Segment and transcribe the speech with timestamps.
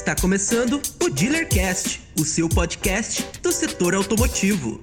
[0.00, 4.80] Está começando o Dealercast, o seu podcast do setor automotivo.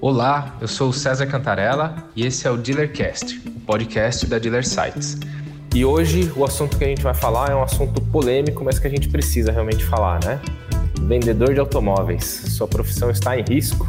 [0.00, 4.64] Olá, eu sou o César Cantarella e esse é o Dealercast, o podcast da Dealer
[4.64, 5.18] Sites.
[5.74, 8.86] E hoje o assunto que a gente vai falar é um assunto polêmico, mas que
[8.86, 10.40] a gente precisa realmente falar, né?
[11.10, 12.24] Vendedor de automóveis.
[12.24, 13.84] Sua profissão está em risco.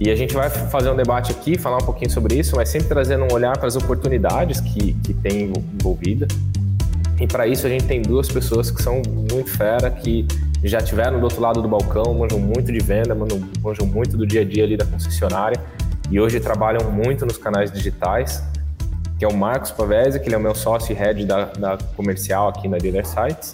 [0.00, 2.88] E a gente vai fazer um debate aqui, falar um pouquinho sobre isso, mas sempre
[2.88, 6.26] trazendo um olhar para as oportunidades que, que tem envolvida.
[7.20, 9.00] E para isso a gente tem duas pessoas que são
[9.30, 10.26] muito fera, que
[10.64, 14.40] já tiveram do outro lado do balcão, manjam muito de venda, manjam muito do dia
[14.40, 15.60] a dia ali da concessionária
[16.10, 18.42] e hoje trabalham muito nos canais digitais
[19.18, 21.78] que é o Marcos Pavese, que ele é o meu sócio e head da, da
[21.96, 23.52] comercial aqui na Dealer Sites,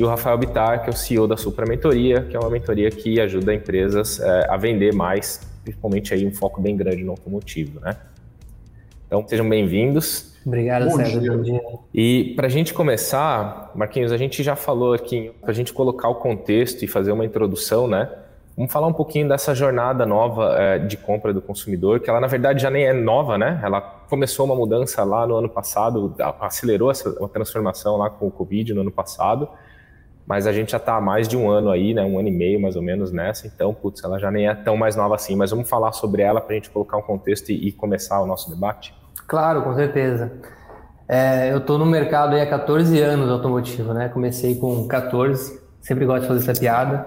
[0.00, 2.90] e o Rafael Bitar, que é o CEO da Supra Mentoria, que é uma mentoria
[2.90, 7.80] que ajuda empresas é, a vender mais, principalmente aí um foco bem grande no automotivo,
[7.80, 7.94] né?
[9.06, 10.32] Então, sejam bem-vindos.
[10.46, 11.20] Obrigado, Bom César.
[11.20, 11.32] Dia.
[11.32, 11.60] Bom dia.
[11.92, 16.08] E para a gente começar, Marquinhos, a gente já falou aqui, para a gente colocar
[16.08, 18.08] o contexto e fazer uma introdução, né?
[18.56, 22.26] Vamos falar um pouquinho dessa jornada nova é, de compra do consumidor, que ela na
[22.26, 23.60] verdade já nem é nova, né?
[23.62, 28.30] Ela começou uma mudança lá no ano passado, acelerou essa uma transformação lá com o
[28.30, 29.46] Covid no ano passado,
[30.30, 32.04] mas a gente já está há mais de um ano aí, né?
[32.04, 34.76] Um ano e meio mais ou menos nessa, então, putz, ela já nem é tão
[34.76, 35.34] mais nova assim.
[35.34, 38.26] Mas vamos falar sobre ela para a gente colocar um contexto e, e, começar o
[38.26, 38.94] nosso debate?
[39.26, 40.30] Claro, com certeza.
[41.08, 44.08] É, eu estou no mercado há 14 anos automotivo, né?
[44.08, 47.06] Comecei com 14, sempre gosto de fazer essa piada.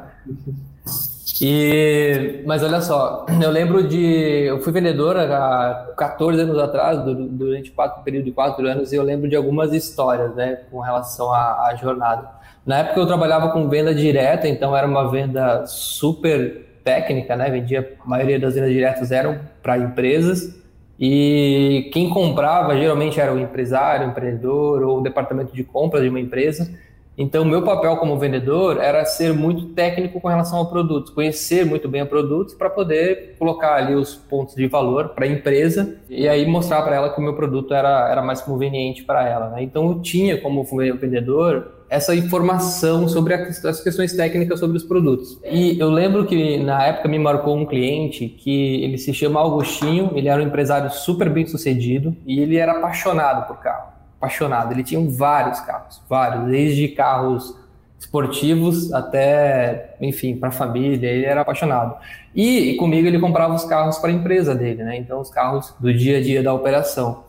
[1.42, 4.48] E, mas olha só, eu lembro de.
[4.48, 9.04] Eu fui vendedor há 14 anos atrás, durante quatro, período de quatro anos, e eu
[9.04, 12.43] lembro de algumas histórias né, com relação à, à jornada.
[12.66, 17.50] Na época eu trabalhava com venda direta, então era uma venda super técnica, né?
[17.50, 20.62] Vendia, a maioria das vendas diretas eram para empresas,
[21.00, 26.10] e quem comprava geralmente era o empresário, o empreendedor ou o departamento de compras de
[26.10, 26.74] uma empresa.
[27.18, 31.88] Então, meu papel como vendedor era ser muito técnico com relação ao produto, conhecer muito
[31.88, 36.28] bem o produto para poder colocar ali os pontos de valor para a empresa e
[36.28, 39.50] aí mostrar para ela que o meu produto era, era mais conveniente para ela.
[39.50, 39.64] Né?
[39.64, 45.38] Então, eu tinha como vendedor essa informação sobre as questões técnicas sobre os produtos.
[45.46, 50.12] E eu lembro que na época me marcou um cliente que ele se chama Augustinho,
[50.16, 53.93] ele era um empresário super bem sucedido e ele era apaixonado por carro
[54.24, 54.72] apaixonado.
[54.72, 57.56] Ele tinha vários carros, vários, desde carros
[58.00, 61.10] esportivos até, enfim, para a família.
[61.10, 61.96] Ele era apaixonado.
[62.36, 64.98] E, comigo ele comprava os carros para a empresa dele, né?
[64.98, 67.24] Então, os carros do dia a dia da operação.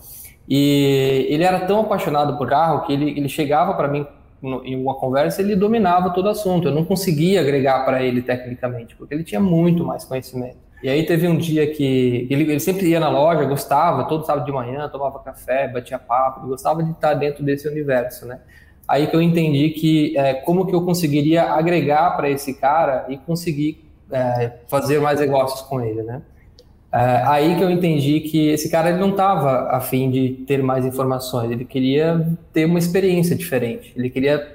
[0.49, 4.06] E ele era tão apaixonado por carro que ele, ele chegava para mim
[4.62, 6.69] em uma conversa ele dominava todo o assunto.
[6.69, 10.64] Eu não conseguia agregar para ele tecnicamente, porque ele tinha muito mais conhecimento.
[10.84, 14.45] E aí teve um dia que ele, ele, sempre ia na loja, gostava, todo sábado
[14.45, 18.41] de manhã, tomava café, batia papo, gostava de estar dentro desse universo, né?
[18.87, 23.17] Aí que eu entendi que é, como que eu conseguiria agregar para esse cara e
[23.17, 26.21] conseguir é, fazer mais negócios com ele, né?
[26.93, 30.84] É, aí que eu entendi que esse cara ele não estava afim de ter mais
[30.84, 34.55] informações, ele queria ter uma experiência diferente, ele queria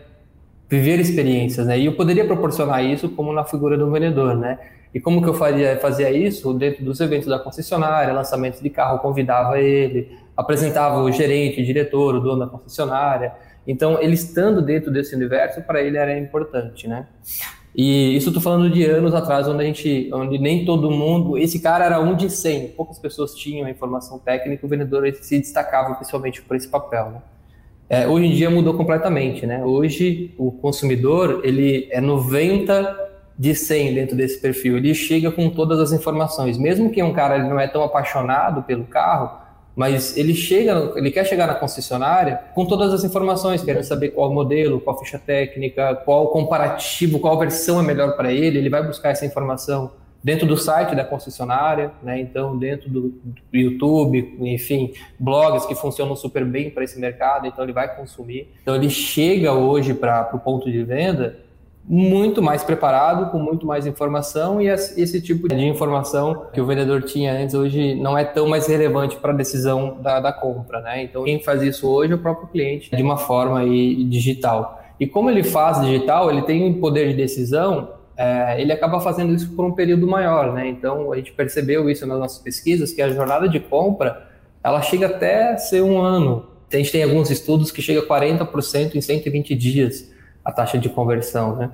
[0.69, 1.79] viver experiências, né?
[1.79, 4.59] E eu poderia proporcionar isso como na figura do vendedor, né?
[4.93, 6.53] E como que eu faria, fazia isso?
[6.53, 12.15] Dentro dos eventos da concessionária, lançamentos de carro, convidava ele, apresentava o gerente, o diretor,
[12.15, 13.33] o dono da concessionária.
[13.67, 17.07] Então, ele estando dentro desse universo, para ele era importante, né?
[17.75, 21.59] E isso estou falando de anos atrás, onde a gente, onde nem todo mundo, esse
[21.59, 25.93] cara era um de 100, poucas pessoas tinham a informação técnica, o vendedor se destacava
[25.95, 27.21] principalmente por esse papel, né?
[27.89, 29.63] É, hoje em dia mudou completamente, né?
[29.63, 35.79] Hoje o consumidor ele é 90 de 100 dentro desse perfil, ele chega com todas
[35.79, 36.55] as informações.
[36.57, 39.31] Mesmo que um cara ele não é tão apaixonado pelo carro,
[39.75, 44.31] mas ele chega, ele quer chegar na concessionária com todas as informações, querendo saber qual
[44.31, 49.09] modelo, qual ficha técnica, qual comparativo, qual versão é melhor para ele, ele vai buscar
[49.09, 49.89] essa informação
[50.23, 52.19] dentro do site da concessionária, né?
[52.19, 53.13] Então, dentro do,
[53.51, 58.49] YouTube, enfim, blogs que funcionam super bem para esse mercado, então ele vai consumir.
[58.61, 61.37] Então, ele chega hoje para o ponto de venda
[61.91, 67.01] muito mais preparado, com muito mais informação, e esse tipo de informação que o vendedor
[67.01, 71.03] tinha antes, hoje não é tão mais relevante para a decisão da, da, compra, né?
[71.03, 74.83] Então, quem faz isso hoje é o próprio cliente, de uma forma aí, digital.
[74.99, 77.89] E como ele faz digital, ele tem um poder de decisão,
[78.19, 80.67] é, ele acaba fazendo isso por um período maior, né?
[80.67, 84.27] Então, a gente percebeu isso nas nossas pesquisas, que a jornada de compra,
[84.61, 86.45] ela chega até ser um ano.
[86.71, 90.11] A gente tem alguns estudos que chega a 40% em 120 dias.
[90.43, 91.69] a taxa de conversão, né?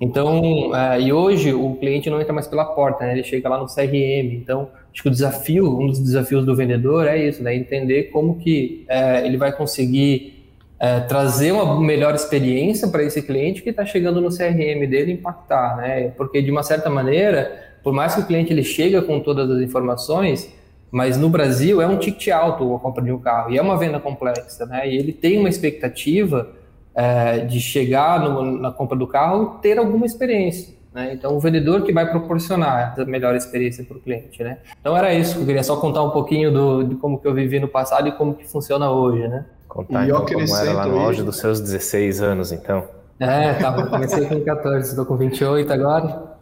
[0.00, 3.12] Então, é, e hoje o cliente não entra mais pela porta, né?
[3.12, 4.36] Ele chega lá no CRM.
[4.36, 7.54] Então, acho que o desafio, um dos desafios do vendedor é isso, né?
[7.54, 10.39] Entender como que é, ele vai conseguir
[10.80, 15.76] é, trazer uma melhor experiência para esse cliente que está chegando no CRM dele impactar,
[15.76, 16.08] né?
[16.16, 19.60] Porque de uma certa maneira, por mais que o cliente ele chega com todas as
[19.60, 20.50] informações,
[20.90, 23.76] mas no Brasil é um ticket alto a compra de um carro e é uma
[23.76, 24.88] venda complexa, né?
[24.88, 26.50] E ele tem uma expectativa
[26.94, 30.80] é, de chegar no, na compra do carro ter alguma experiência.
[30.94, 31.12] Né?
[31.12, 34.42] Então, o vendedor que vai proporcionar a melhor experiência para o cliente.
[34.42, 34.58] Né?
[34.80, 35.38] Então, era isso.
[35.38, 38.12] Eu queria só contar um pouquinho do, de como que eu vivi no passado e
[38.12, 39.28] como que funciona hoje.
[39.28, 39.44] Né?
[39.70, 42.84] Contar então, como era lá no auge dos seus 16 anos, então.
[43.18, 46.36] É, tá, comecei com 14, estou com 28 agora.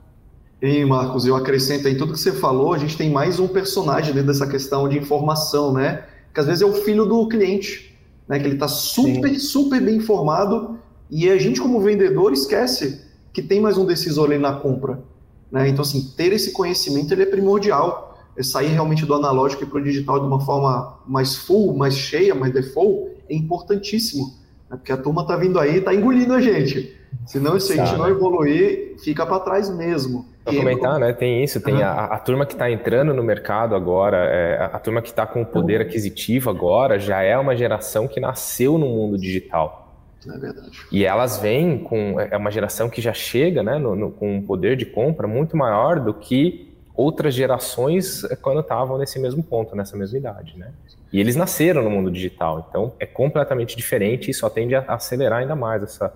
[0.60, 4.12] E Marcos, eu acrescento aí tudo que você falou, a gente tem mais um personagem
[4.12, 6.02] dentro dessa questão de informação, né?
[6.34, 7.88] Que às vezes é o filho do cliente
[8.28, 8.38] né?
[8.38, 9.38] Que ele está super, Sim.
[9.38, 10.78] super bem informado
[11.10, 13.02] e a gente, como vendedor, esquece
[13.32, 15.02] que tem mais um decisor ali na compra.
[15.50, 15.68] Né?
[15.68, 18.06] Então, assim, ter esse conhecimento ele é primordial.
[18.36, 21.96] É sair realmente do analógico e para o digital de uma forma mais full, mais
[21.96, 24.26] cheia, mais default, é importantíssimo.
[24.70, 24.76] Né?
[24.76, 26.96] Porque a turma está vindo aí e está engolindo a gente.
[27.26, 30.26] Senão, se a gente não evoluir, fica para trás mesmo.
[30.44, 31.12] Para comentar, né?
[31.12, 31.84] Tem isso, tem uhum.
[31.84, 35.42] a, a, turma que está entrando no mercado agora, é, a, turma que está com
[35.42, 39.94] o poder aquisitivo agora, já é uma geração que nasceu no mundo digital.
[40.26, 40.70] É verdade.
[40.90, 42.18] E elas vêm com.
[42.20, 45.56] É uma geração que já chega né, no, no, com um poder de compra muito
[45.56, 50.72] maior do que outras gerações é, quando estavam nesse mesmo ponto, nessa mesma idade, né?
[51.12, 55.40] E eles nasceram no mundo digital, então é completamente diferente e só tende a acelerar
[55.40, 56.12] ainda mais essa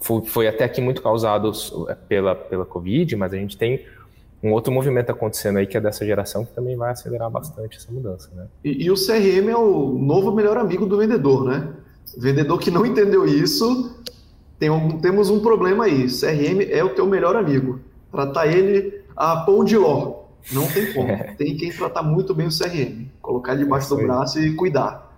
[0.00, 1.50] foi, foi até aqui muito causado
[1.88, 3.86] é, pela, pela Covid, mas a gente tem
[4.42, 7.90] um outro movimento acontecendo aí que é dessa geração que também vai acelerar bastante essa
[7.90, 8.46] mudança, né?
[8.62, 11.72] E, e, o CRM é o novo melhor amigo do vendedor, né?
[12.18, 13.98] vendedor que não entendeu isso,
[14.58, 16.06] tem um, temos um problema aí.
[16.06, 17.80] CRM é o teu melhor amigo.
[18.10, 20.24] Tratar ele a pão de ló.
[20.52, 21.08] Não tem como.
[21.14, 21.34] É.
[21.34, 23.03] Tem quem tratar muito bem o CRM.
[23.24, 25.10] Colocar debaixo do braço e cuidar.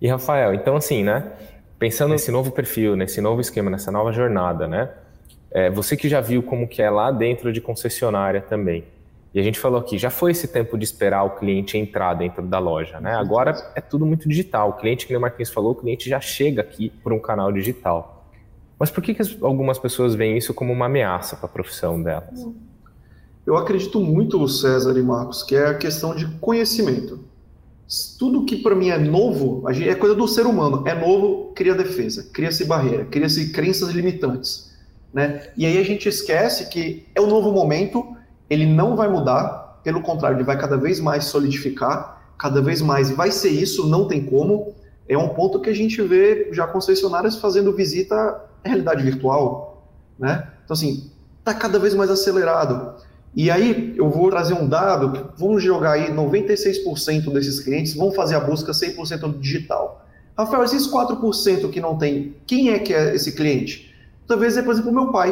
[0.00, 1.30] E Rafael, então assim, né?
[1.78, 4.90] Pensando nesse novo perfil, nesse novo esquema, nessa nova jornada, né?
[5.48, 8.84] É, você que já viu como que é lá dentro de concessionária também.
[9.32, 12.42] E a gente falou aqui, já foi esse tempo de esperar o cliente entrar dentro
[12.42, 13.14] da loja, né?
[13.14, 14.70] Agora é tudo muito digital.
[14.70, 18.26] O cliente, que o Marquinhos falou, o cliente já chega aqui por um canal digital.
[18.76, 22.44] Mas por que, que algumas pessoas veem isso como uma ameaça para a profissão delas?
[23.48, 27.18] Eu acredito muito, César e Marcos, que é a questão de conhecimento
[28.18, 32.28] tudo que para mim é novo, é coisa do ser humano, é novo, cria defesa,
[32.32, 34.70] cria-se barreira, cria-se crenças limitantes,
[35.12, 35.48] né?
[35.56, 38.14] E aí a gente esquece que é o novo momento,
[38.50, 43.10] ele não vai mudar, pelo contrário, ele vai cada vez mais solidificar, cada vez mais
[43.10, 44.74] vai ser isso, não tem como.
[45.08, 48.14] É um ponto que a gente vê já concessionárias fazendo visita
[48.62, 49.82] à realidade virtual,
[50.18, 50.46] né?
[50.62, 51.10] Então assim,
[51.42, 52.96] tá cada vez mais acelerado.
[53.34, 58.36] E aí eu vou trazer um dado, vamos jogar aí 96% desses clientes vão fazer
[58.36, 60.04] a busca 100% digital.
[60.36, 63.94] Rafael, esses 4% que não tem, quem é que é esse cliente?
[64.26, 65.30] Talvez é, por exemplo, o meu pai.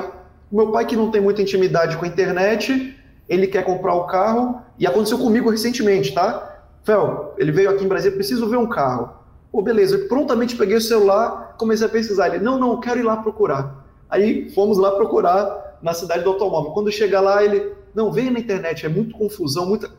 [0.51, 2.97] O meu pai que não tem muita intimidade com a internet,
[3.29, 6.65] ele quer comprar o carro, e aconteceu comigo recentemente, tá?
[6.85, 9.11] Fel, ele veio aqui em Brasília, preciso ver um carro.
[9.51, 12.29] Pô, beleza, eu prontamente peguei o celular, comecei a pesquisar.
[12.29, 13.85] Ele, não, não, quero ir lá procurar.
[14.09, 16.73] Aí fomos lá procurar na cidade do automóvel.
[16.73, 19.91] Quando chega lá, ele, não, vem na internet, é muito confusão, muita.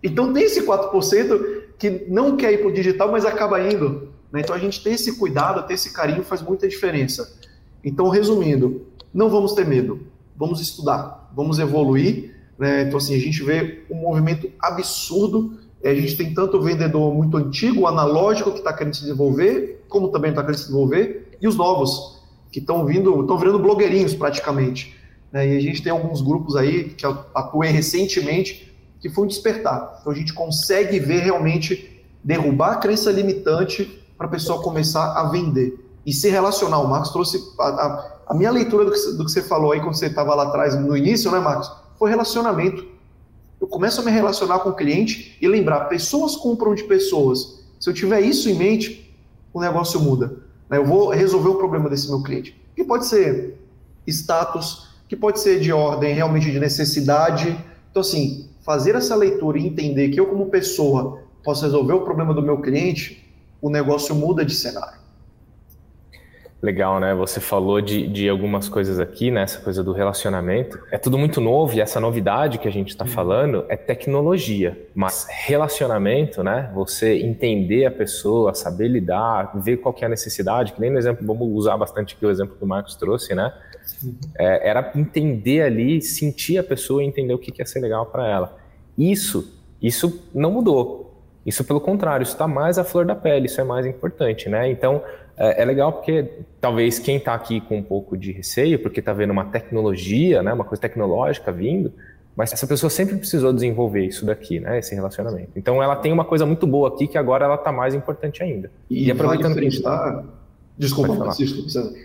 [0.00, 4.12] Então tem esse 4% que não quer ir para o digital, mas acaba indo.
[4.32, 4.40] Né?
[4.40, 7.36] Então a gente tem esse cuidado, ter esse carinho faz muita diferença.
[7.84, 10.06] Então, resumindo, não vamos ter medo,
[10.36, 12.36] vamos estudar, vamos evoluir.
[12.56, 12.82] Né?
[12.82, 15.58] Então, assim, a gente vê um movimento absurdo.
[15.84, 20.30] A gente tem tanto vendedor muito antigo, analógico, que está querendo se desenvolver, como também
[20.30, 22.20] está querendo se desenvolver, e os novos,
[22.52, 24.97] que estão vindo, estão virando blogueirinhos praticamente.
[25.32, 25.54] Né?
[25.54, 29.98] E a gente tem alguns grupos aí que atuem recentemente que foi um despertar.
[30.00, 35.28] Então a gente consegue ver realmente derrubar a crença limitante para a pessoa começar a
[35.28, 36.80] vender e se relacionar.
[36.80, 39.80] O Marcos trouxe a, a, a minha leitura do que, do que, você falou aí
[39.80, 41.70] quando você estava lá atrás no início, né, Marcos?
[41.98, 42.84] Foi relacionamento.
[43.60, 47.64] Eu começo a me relacionar com o cliente e lembrar, pessoas compram de pessoas.
[47.78, 49.14] Se eu tiver isso em mente,
[49.52, 50.36] o negócio muda.
[50.68, 50.78] Né?
[50.78, 52.60] Eu vou resolver o problema desse meu cliente.
[52.74, 53.58] Que pode ser
[54.06, 57.58] status, que pode ser de ordem realmente de necessidade.
[57.90, 62.34] Então, assim, fazer essa leitura e entender que eu, como pessoa, posso resolver o problema
[62.34, 63.26] do meu cliente,
[63.60, 64.98] o negócio muda de cenário.
[66.60, 67.14] Legal, né?
[67.14, 69.42] Você falou de, de algumas coisas aqui, né?
[69.42, 70.76] Essa coisa do relacionamento.
[70.90, 73.10] É tudo muito novo e essa novidade que a gente está uhum.
[73.10, 74.76] falando é tecnologia.
[74.92, 76.68] Mas relacionamento, né?
[76.74, 81.24] Você entender a pessoa, saber lidar, ver qual é a necessidade, que nem no exemplo,
[81.24, 83.52] vamos usar bastante aqui o exemplo que o Marcos trouxe, né?
[84.38, 88.06] É, era entender ali, sentir a pessoa e entender o que, que ia ser legal
[88.06, 88.58] para ela.
[88.96, 91.08] Isso, isso não mudou.
[91.44, 94.70] Isso, pelo contrário, isso está mais à flor da pele, isso é mais importante, né?
[94.70, 95.02] Então,
[95.38, 96.30] é, é legal porque
[96.60, 100.52] talvez quem está aqui com um pouco de receio, porque está vendo uma tecnologia, né,
[100.52, 101.92] uma coisa tecnológica vindo,
[102.36, 105.50] mas essa pessoa sempre precisou desenvolver isso daqui, né, esse relacionamento.
[105.56, 108.70] Então ela tem uma coisa muito boa aqui que agora ela está mais importante ainda.
[108.90, 110.24] E, e aproveitando que a gente está...
[110.78, 111.64] Desculpa, Francisco,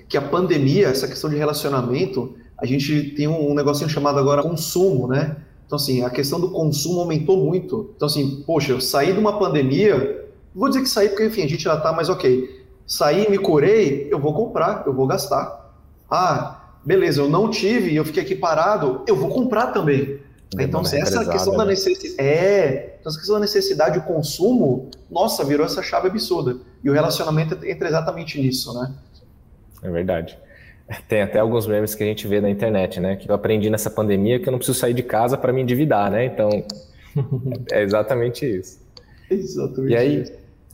[0.09, 5.07] que a pandemia, essa questão de relacionamento, a gente tem um negocinho chamado agora consumo,
[5.07, 5.37] né?
[5.65, 7.91] Então, assim, a questão do consumo aumentou muito.
[7.95, 11.47] Então, assim, poxa, eu saí de uma pandemia, vou dizer que saí porque, enfim, a
[11.47, 15.73] gente já está mais ok saí, me curei, eu vou comprar, eu vou gastar.
[16.09, 20.19] Ah, beleza, eu não tive e eu fiquei aqui parado, eu vou comprar também.
[20.57, 21.71] É então, essa questão da né?
[21.71, 22.15] necessidade.
[22.19, 26.57] É, então, essa questão da necessidade, o consumo, nossa, virou essa chave absurda.
[26.83, 28.93] E o relacionamento entra exatamente nisso, né?
[29.81, 30.37] É verdade.
[31.07, 33.15] Tem até alguns memes que a gente vê na internet, né?
[33.15, 36.11] Que eu aprendi nessa pandemia que eu não preciso sair de casa para me endividar,
[36.11, 36.25] né?
[36.25, 36.49] Então,
[37.71, 38.79] é exatamente isso.
[39.29, 39.93] Exatamente.
[39.93, 40.25] E aí.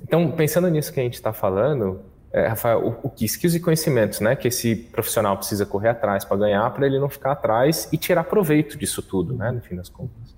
[0.01, 1.99] Então, pensando nisso que a gente está falando,
[2.31, 6.23] é, Rafael, o, o que skills e conhecimentos, né, que esse profissional precisa correr atrás
[6.23, 9.75] para ganhar, para ele não ficar atrás e tirar proveito disso tudo, né, no fim
[9.75, 10.37] das contas.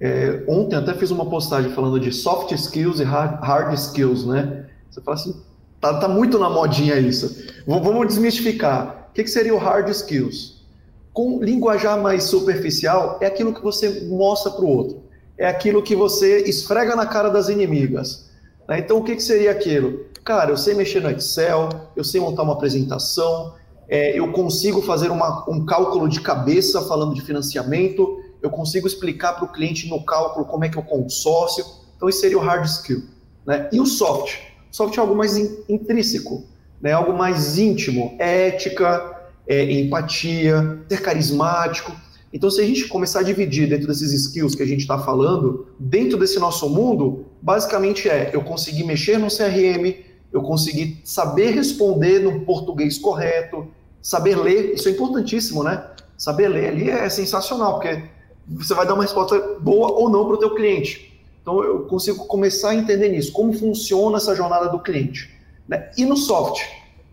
[0.00, 4.64] É, ontem até fiz uma postagem falando de soft skills e hard, skills, né?
[4.90, 5.42] Você fala assim,
[5.78, 7.52] tá, tá muito na modinha isso.
[7.66, 9.08] vamos desmistificar.
[9.10, 10.64] O que, que seria o hard skills?
[11.12, 15.02] Com linguajar mais superficial, é aquilo que você mostra para o outro.
[15.36, 18.29] É aquilo que você esfrega na cara das inimigas
[18.70, 18.78] né?
[18.78, 20.06] Então, o que, que seria aquilo?
[20.24, 23.52] Cara, eu sei mexer no Excel, eu sei montar uma apresentação,
[23.88, 29.32] é, eu consigo fazer uma, um cálculo de cabeça falando de financiamento, eu consigo explicar
[29.32, 31.64] para o cliente no cálculo como é que é o consórcio.
[31.96, 33.02] Então, esse seria o hard skill.
[33.44, 33.68] Né?
[33.72, 34.38] E o soft?
[34.70, 36.44] Soft é algo mais in, intrínseco,
[36.80, 36.92] né?
[36.92, 41.90] algo mais íntimo, é ética, é empatia, ser carismático.
[42.32, 45.66] Então, se a gente começar a dividir dentro desses skills que a gente está falando,
[45.78, 49.94] dentro desse nosso mundo, basicamente é eu conseguir mexer no CRM,
[50.32, 53.66] eu conseguir saber responder no português correto,
[54.00, 55.84] saber ler, isso é importantíssimo, né?
[56.16, 58.04] Saber ler ali é sensacional, porque
[58.46, 61.20] você vai dar uma resposta boa ou não para o teu cliente.
[61.42, 65.30] Então, eu consigo começar a entender nisso, como funciona essa jornada do cliente.
[65.66, 65.90] Né?
[65.96, 66.62] E no soft?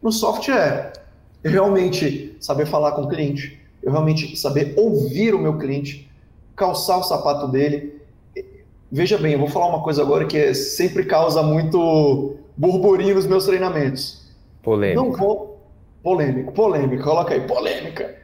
[0.02, 0.94] No soft é
[1.44, 6.10] realmente saber falar com o cliente, eu realmente saber ouvir o meu cliente,
[6.56, 8.02] calçar o sapato dele.
[8.92, 13.46] Veja bem, eu vou falar uma coisa agora que sempre causa muito burburinho nos meus
[13.46, 14.26] treinamentos.
[14.64, 15.02] Polêmica.
[15.02, 15.58] Não vou.
[16.02, 18.16] Polêmico, polêmica, coloca aí, polêmica.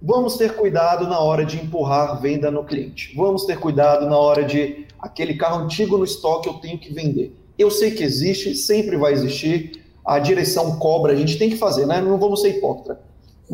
[0.00, 3.14] Vamos ter cuidado na hora de empurrar venda no cliente.
[3.16, 7.34] Vamos ter cuidado na hora de aquele carro antigo no estoque eu tenho que vender.
[7.58, 9.82] Eu sei que existe, sempre vai existir.
[10.04, 12.00] A direção cobra, a gente tem que fazer, né?
[12.00, 13.00] Não vamos ser hipócrita.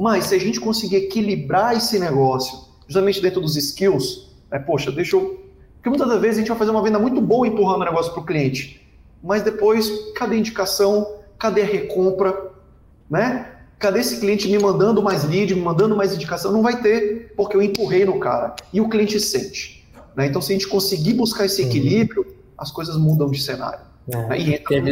[0.01, 5.15] Mas se a gente conseguir equilibrar esse negócio, justamente dentro dos skills, né, poxa, deixa
[5.15, 5.45] eu.
[5.75, 8.11] Porque muitas das vezes a gente vai fazer uma venda muito boa empurrando o negócio
[8.11, 8.81] para o cliente,
[9.23, 11.19] mas depois, cadê a indicação?
[11.39, 12.51] Cadê a recompra?
[13.11, 13.47] Né?
[13.79, 16.51] Cadê esse cliente me mandando mais lead, me mandando mais indicação?
[16.51, 18.57] Não vai ter, porque eu empurrei no cara.
[18.73, 19.87] E o cliente sente.
[20.17, 20.29] Né?
[20.29, 21.69] Então, se a gente conseguir buscar esse uhum.
[21.69, 22.27] equilíbrio,
[22.57, 23.85] as coisas mudam de cenário.
[24.11, 24.17] É.
[24.17, 24.41] Né?
[24.41, 24.83] E entra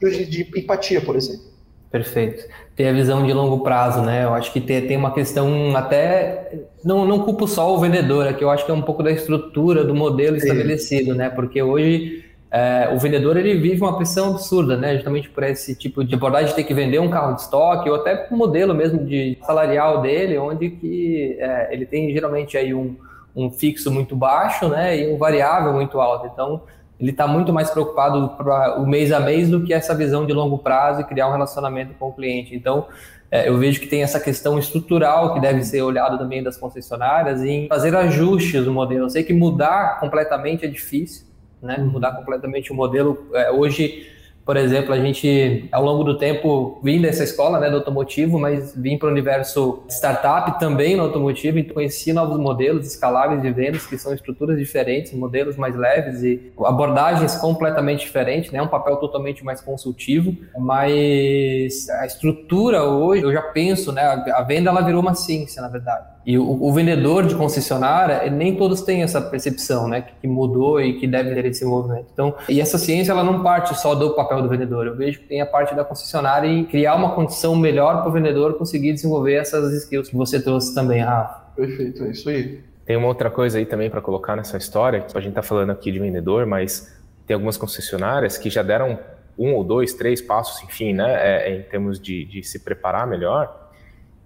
[0.00, 0.24] Teve...
[0.24, 1.44] de empatia, por exemplo.
[1.90, 2.44] Perfeito.
[2.76, 4.24] Ter a visão de longo prazo, né?
[4.24, 6.66] Eu acho que tem, tem uma questão até.
[6.84, 9.10] Não, não culpo só o vendedor, é que eu acho que é um pouco da
[9.10, 10.46] estrutura do modelo Sim.
[10.46, 11.30] estabelecido, né?
[11.30, 14.94] Porque hoje é, o vendedor ele vive uma pressão absurda, né?
[14.94, 17.96] Justamente por esse tipo de abordagem de ter que vender um carro de estoque, ou
[17.96, 22.96] até o modelo mesmo de salarial dele, onde que é, ele tem geralmente aí um,
[23.34, 24.96] um fixo muito baixo, né?
[24.96, 26.30] E um variável muito alto.
[26.32, 26.62] Então,
[26.98, 30.32] ele está muito mais preocupado para o mês a mês do que essa visão de
[30.32, 32.54] longo prazo e criar um relacionamento com o cliente.
[32.54, 32.86] Então,
[33.30, 37.42] é, eu vejo que tem essa questão estrutural que deve ser olhado também das concessionárias
[37.42, 39.04] em fazer ajustes no modelo.
[39.04, 41.26] Eu sei que mudar completamente é difícil,
[41.60, 41.76] né?
[41.78, 41.86] Uhum.
[41.86, 43.28] Mudar completamente o modelo.
[43.34, 44.06] É, hoje
[44.46, 48.76] por exemplo, a gente, ao longo do tempo, vim dessa escola né, do automotivo, mas
[48.76, 53.84] vim para o universo startup também no automotivo, então conheci novos modelos escaláveis de vendas,
[53.84, 59.44] que são estruturas diferentes, modelos mais leves e abordagens completamente diferentes, né, um papel totalmente
[59.44, 65.16] mais consultivo, mas a estrutura hoje, eu já penso, né, a venda ela virou uma
[65.16, 66.16] ciência, na verdade.
[66.26, 70.98] E o, o, vendedor de concessionária, nem todos têm essa percepção, né, que, mudou e
[70.98, 72.06] que deve ter esse movimento.
[72.12, 74.86] Então, e essa ciência ela não parte só do papel papel do vendedor.
[74.86, 78.12] Eu vejo que tem a parte da concessionária em criar uma condição melhor para o
[78.12, 81.46] vendedor conseguir desenvolver essas skills que você trouxe também, Rafa.
[81.56, 82.60] Perfeito, é isso aí.
[82.84, 85.70] Tem uma outra coisa aí também para colocar nessa história, que a gente está falando
[85.70, 86.94] aqui de vendedor, mas
[87.26, 88.98] tem algumas concessionárias que já deram
[89.38, 93.06] um ou dois, três passos, enfim, né, é, é, em termos de, de se preparar
[93.06, 93.65] melhor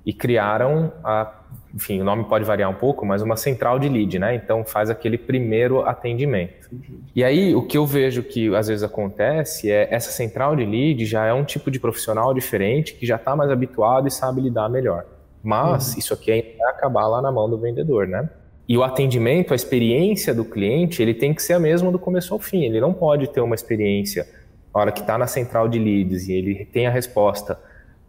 [0.04, 1.32] e criaram a,
[1.74, 4.34] enfim, o nome pode variar um pouco, mas uma central de lead, né?
[4.34, 6.68] Então faz aquele primeiro atendimento.
[7.14, 11.04] E aí o que eu vejo que às vezes acontece é essa central de lead
[11.04, 14.68] já é um tipo de profissional diferente que já está mais habituado e sabe lidar
[14.68, 15.04] melhor.
[15.42, 15.98] Mas uhum.
[15.98, 18.28] isso aqui ainda vai acabar lá na mão do vendedor, né?
[18.68, 22.32] E o atendimento, a experiência do cliente, ele tem que ser a mesma do começo
[22.32, 22.64] ao fim.
[22.64, 24.28] Ele não pode ter uma experiência,
[24.72, 27.58] na hora que está na central de leads e ele tem a resposta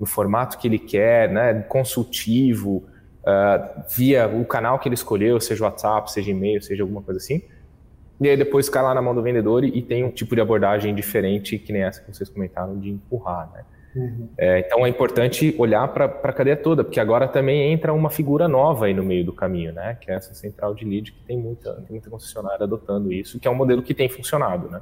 [0.01, 2.84] no formato que ele quer, né, consultivo,
[3.22, 7.43] uh, via o canal que ele escolheu, seja WhatsApp, seja e-mail, seja alguma coisa assim.
[8.20, 10.41] E aí depois cai lá na mão do vendedor e, e tem um tipo de
[10.41, 13.63] abordagem diferente, que nem essa que vocês comentaram, de empurrar, né?
[13.96, 14.29] Uhum.
[14.38, 18.48] É, então é importante olhar para a cadeia toda, porque agora também entra uma figura
[18.48, 19.98] nova aí no meio do caminho, né?
[20.01, 23.48] Que é essa central de lead, que tem muita, tem muita concessionária adotando isso, que
[23.48, 24.81] é um modelo que tem funcionado, né?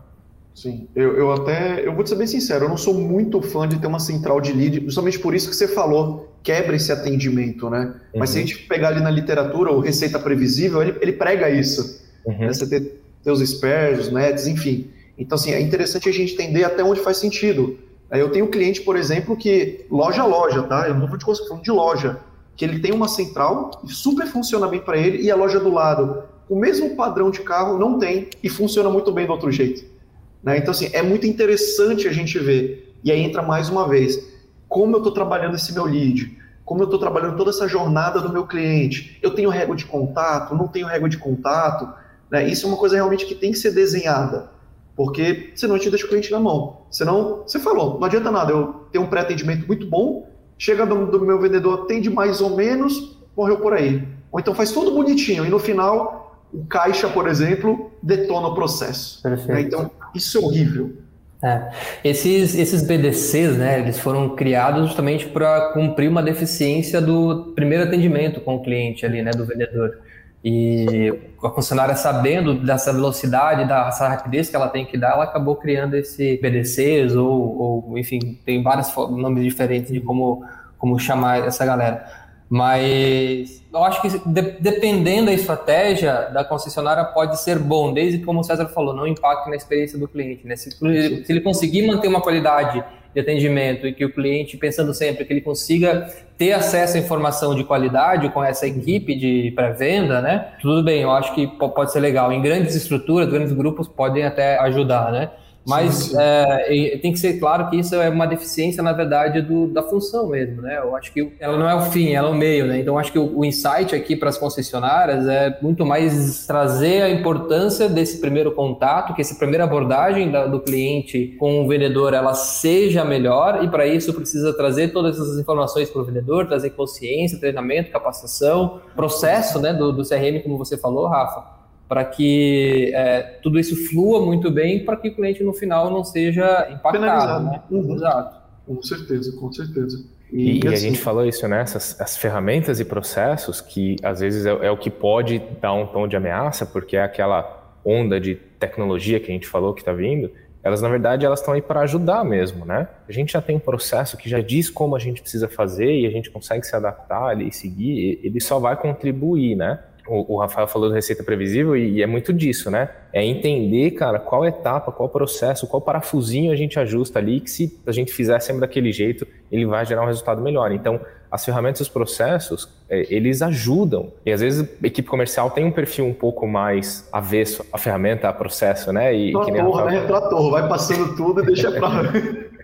[0.62, 3.66] Sim, eu, eu até, eu vou te ser bem sincero, eu não sou muito fã
[3.66, 7.70] de ter uma central de lead, justamente por isso que você falou, quebra esse atendimento,
[7.70, 7.96] né?
[8.14, 8.20] Uhum.
[8.20, 8.48] Mas se a uhum.
[8.48, 12.04] gente pegar ali na literatura, o Receita Previsível, ele, ele prega isso.
[12.26, 12.40] Uhum.
[12.40, 12.48] Né?
[12.50, 14.90] Você ter, ter os spares, os nets, enfim.
[15.18, 17.80] Então, assim, é interessante a gente entender até onde faz sentido.
[18.12, 20.90] Eu tenho um cliente, por exemplo, que, loja a loja, tá?
[20.90, 22.20] Eu não vou te falando de loja,
[22.58, 25.72] que ele tem uma central e super funciona bem para ele, e a loja do
[25.72, 29.99] lado, o mesmo padrão de carro, não tem, e funciona muito bem do outro jeito.
[30.44, 30.58] Né?
[30.58, 32.96] Então, assim, é muito interessante a gente ver.
[33.04, 34.20] E aí entra mais uma vez,
[34.68, 36.38] como eu estou trabalhando esse meu lead,
[36.70, 39.18] como eu estou trabalhando toda essa jornada do meu cliente.
[39.24, 41.92] Eu tenho régua de contato, não tenho régua de contato.
[42.30, 42.48] Né?
[42.48, 44.52] Isso é uma coisa realmente que tem que ser desenhada,
[44.96, 46.82] porque senão a gente deixa o cliente na mão.
[46.92, 51.26] Senão, você falou, não adianta nada, eu tenho um pré-atendimento muito bom, chega do, do
[51.26, 54.08] meu vendedor, atende mais ou menos, morreu por aí.
[54.32, 59.22] Ou então faz tudo bonitinho, e no final, o caixa, por exemplo, detona o processo.
[59.48, 59.62] Né?
[59.62, 60.98] Então, isso é horrível.
[61.42, 61.72] É.
[62.04, 68.42] Esses, esses BDCs, né, eles foram criados justamente para cumprir uma deficiência do primeiro atendimento
[68.42, 70.00] com o cliente ali, né, do vendedor.
[70.44, 71.14] E
[71.44, 75.96] a funcionária sabendo dessa velocidade, dessa rapidez que ela tem que dar, ela acabou criando
[75.96, 80.44] esse BDCs ou, ou enfim, tem vários nomes diferentes de como,
[80.78, 82.06] como chamar essa galera.
[82.50, 88.26] Mas eu acho que de, dependendo da estratégia da concessionária pode ser bom, desde que,
[88.26, 90.48] como o César falou, não impacte na experiência do cliente.
[90.48, 90.56] Né?
[90.56, 92.84] Se, se ele conseguir manter uma qualidade
[93.14, 97.56] de atendimento e que o cliente, pensando sempre que ele consiga ter acesso à informação
[97.56, 100.54] de qualidade com essa equipe de pré-venda, né?
[100.62, 102.32] Tudo bem, eu acho que pode ser legal.
[102.32, 105.32] Em grandes estruturas, grandes grupos podem até ajudar, né?
[105.70, 106.18] Mas sim, sim.
[106.20, 110.28] É, tem que ser claro que isso é uma deficiência, na verdade, do, da função
[110.28, 110.80] mesmo, né?
[110.80, 112.80] Eu acho que ela não é o fim, ela é o meio, né?
[112.80, 117.10] Então, acho que o, o insight aqui para as concessionárias é muito mais trazer a
[117.10, 122.34] importância desse primeiro contato, que essa primeira abordagem da, do cliente com o vendedor, ela
[122.34, 127.40] seja melhor, e para isso precisa trazer todas essas informações para o vendedor, trazer consciência,
[127.40, 131.59] treinamento, capacitação, processo, né, do, do CRM, como você falou, Rafa,
[131.90, 136.04] para que é, tudo isso flua muito bem, para que o cliente no final não
[136.04, 137.46] seja impactado.
[137.46, 137.62] Né?
[137.72, 137.96] Uhum.
[137.96, 138.40] Exato.
[138.68, 140.06] Com certeza, com certeza.
[140.32, 141.62] E, e, assim, a gente falou isso, né?
[141.62, 145.88] Essas, as ferramentas e processos que às vezes é, é, o que pode dar um
[145.88, 149.92] tom de ameaça, porque é aquela onda de tecnologia que a gente falou que está
[149.92, 150.30] vindo.
[150.62, 152.88] Elas, na verdade, elas estão aí para ajudar mesmo, né?
[153.08, 156.06] A gente já tem um processo que já diz como a gente precisa fazer e
[156.06, 159.80] a gente consegue se adaptar e seguir, ele só vai contribuir, né?
[160.10, 162.90] O, o Rafael falou da receita previsível e, e, é muito disso, né?
[163.14, 167.80] É entender, cara, qual etapa, qual processo, qual parafusinho a gente ajusta ali, que se
[167.86, 170.72] a gente fizer sempre daquele jeito, ele vai gerar um resultado melhor.
[170.72, 171.00] Então,
[171.32, 174.12] as ferramentas e os processos, é, eles ajudam.
[174.26, 178.28] E às vezes a equipe comercial tem um perfil um pouco mais avesso à ferramenta,
[178.28, 179.14] a processo, né?
[179.14, 180.02] E, Trator, que Rafael...
[180.02, 180.08] né?
[180.08, 181.90] Trator, vai passando tudo e deixa pra...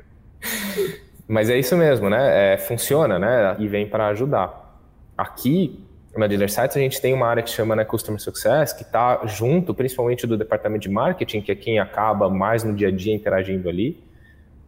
[1.27, 2.53] Mas é isso mesmo, né?
[2.53, 3.55] É, funciona, né?
[3.59, 4.79] E vem para ajudar.
[5.17, 5.84] Aqui,
[6.17, 9.25] na Dealer Sites a gente tem uma área que chama né, Customer Success, que está
[9.25, 13.13] junto, principalmente do departamento de marketing, que é quem acaba mais no dia a dia
[13.13, 14.03] interagindo ali,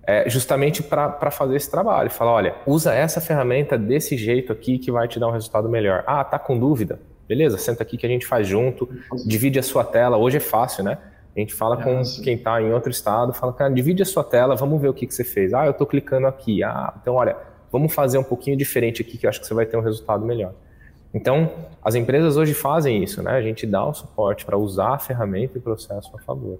[0.05, 2.09] é, justamente para fazer esse trabalho.
[2.09, 6.03] Falar, olha, usa essa ferramenta desse jeito aqui que vai te dar um resultado melhor.
[6.07, 6.99] Ah, tá com dúvida?
[7.27, 8.89] Beleza, senta aqui que a gente faz junto,
[9.25, 10.17] divide a sua tela.
[10.17, 10.97] Hoje é fácil, né?
[11.35, 14.55] A gente fala com quem está em outro estado, fala, cara, divide a sua tela,
[14.55, 15.53] vamos ver o que, que você fez.
[15.53, 16.63] Ah, eu estou clicando aqui.
[16.63, 17.35] Ah, então olha,
[17.71, 20.25] vamos fazer um pouquinho diferente aqui que eu acho que você vai ter um resultado
[20.25, 20.53] melhor.
[21.17, 21.51] Então,
[21.83, 23.31] as empresas hoje fazem isso, né?
[23.31, 26.59] A gente dá o suporte para usar a ferramenta e o processo a favor.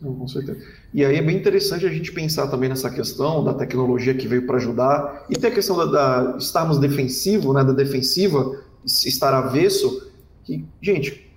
[0.00, 0.60] Com certeza.
[0.92, 4.46] E aí é bem interessante a gente pensar também nessa questão da tecnologia que veio
[4.46, 10.12] para ajudar e tem a questão da, da estarmos defensivo, né, da defensiva, estar avesso,
[10.44, 11.28] que, gente,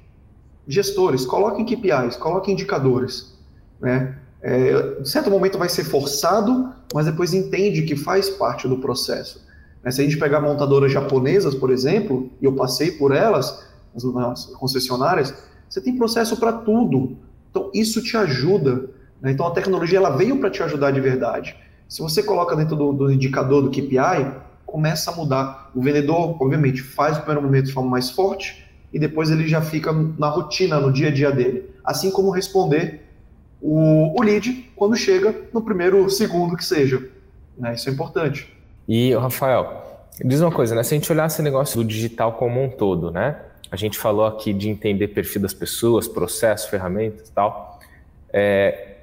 [0.68, 3.36] gestores, coloquem KPIs, coloquem indicadores,
[3.80, 4.18] né?
[4.44, 9.42] É, em certo momento vai ser forçado, mas depois entende que faz parte do processo.
[9.84, 9.92] Né?
[9.92, 15.34] Se a gente pegar montadoras japonesas, por exemplo, e eu passei por elas, nas concessionárias,
[15.68, 17.18] você tem processo para tudo.
[17.50, 18.90] Então, isso te ajuda.
[19.22, 19.32] Né?
[19.32, 21.56] Então, a tecnologia ela veio para te ajudar de verdade.
[21.88, 24.32] Se você coloca dentro do, do, indicador do KPI,
[24.66, 25.72] começa a mudar.
[25.76, 29.62] O vendedor, obviamente, faz o primeiro momento de forma mais forte e depois ele já
[29.62, 31.70] fica na rotina, no dia a dia dele.
[31.84, 33.02] Assim como responder
[33.62, 37.10] o, o lead quando chega no primeiro segundo que seja.
[37.58, 37.74] Né?
[37.74, 38.48] Isso é importante.
[38.88, 40.84] E, Rafael, diz uma coisa, né?
[40.84, 43.38] Se a gente olhar esse negócio do digital como um todo, né?
[43.72, 47.80] A gente falou aqui de entender perfil das pessoas, processos, ferramentas e tal.
[48.34, 48.98] É,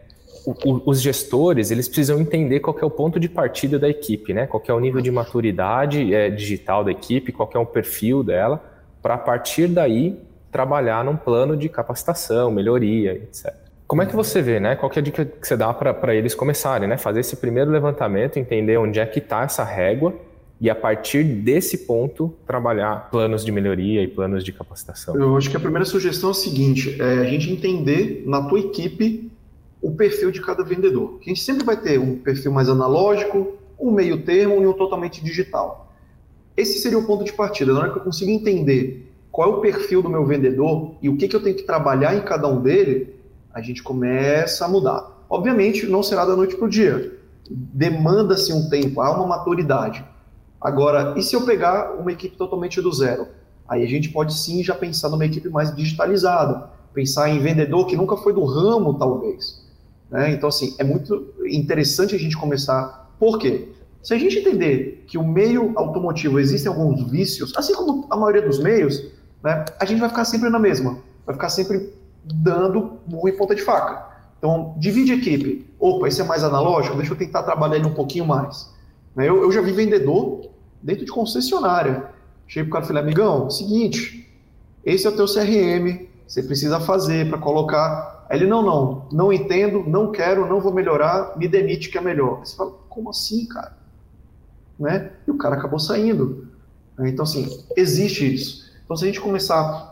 [0.44, 4.34] o, o, os gestores, eles precisam entender qual é o ponto de partida da equipe,
[4.34, 4.46] né?
[4.46, 8.62] Qual é o nível de maturidade é, digital da equipe, qual é o perfil dela,
[9.00, 10.18] para a partir daí
[10.50, 13.67] trabalhar num plano de capacitação, melhoria, etc.
[13.88, 14.76] Como é que você vê, né?
[14.76, 16.98] Qual é a dica que você dá para eles começarem, né?
[16.98, 20.14] Fazer esse primeiro levantamento, entender onde é que está essa régua
[20.60, 25.18] e a partir desse ponto trabalhar planos de melhoria e planos de capacitação?
[25.18, 28.60] Eu acho que a primeira sugestão é a seguinte: é a gente entender na tua
[28.60, 29.32] equipe
[29.80, 31.18] o perfil de cada vendedor.
[31.22, 35.24] A gente sempre vai ter um perfil mais analógico, um meio termo e um totalmente
[35.24, 35.94] digital.
[36.54, 37.72] Esse seria o ponto de partida.
[37.72, 41.16] Na hora que eu consigo entender qual é o perfil do meu vendedor e o
[41.16, 43.14] que, que eu tenho que trabalhar em cada um dele,
[43.58, 45.24] a gente começa a mudar.
[45.28, 47.18] Obviamente, não será da noite para o dia.
[47.50, 50.04] Demanda-se um tempo, há uma maturidade.
[50.60, 53.26] Agora, e se eu pegar uma equipe totalmente do zero?
[53.68, 57.96] Aí a gente pode sim já pensar numa equipe mais digitalizada, pensar em vendedor que
[57.96, 59.66] nunca foi do ramo, talvez.
[60.08, 60.30] Né?
[60.30, 63.12] Então, assim, é muito interessante a gente começar.
[63.18, 63.70] Por quê?
[64.02, 68.42] Se a gente entender que o meio automotivo existem alguns vícios, assim como a maioria
[68.42, 69.04] dos meios,
[69.42, 71.97] né, a gente vai ficar sempre na mesma, vai ficar sempre
[72.34, 74.08] dando murro em ponta de faca.
[74.38, 75.68] Então, divide equipe.
[75.78, 78.72] Opa, esse é mais analógico, deixa eu tentar trabalhar ele um pouquinho mais.
[79.14, 79.28] Né?
[79.28, 80.48] Eu, eu já vi vendedor
[80.82, 82.10] dentro de concessionária.
[82.46, 84.28] Cheguei para o cara e falei, amigão, seguinte,
[84.84, 88.26] esse é o teu CRM, você precisa fazer para colocar.
[88.30, 92.00] Aí ele, não, não, não entendo, não quero, não vou melhorar, me demite que é
[92.00, 92.40] melhor.
[92.44, 93.76] Você fala, como assim, cara?
[94.78, 95.10] Né?
[95.26, 96.48] E o cara acabou saindo.
[97.00, 98.70] Então, assim, existe isso.
[98.84, 99.87] Então, se a gente começar